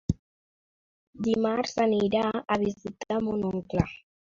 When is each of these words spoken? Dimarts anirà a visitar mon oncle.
Dimarts 1.27 1.77
anirà 1.85 2.25
a 2.41 2.59
visitar 2.65 3.21
mon 3.31 3.49
oncle. 3.55 3.89